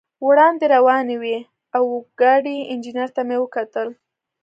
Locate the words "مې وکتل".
3.27-3.87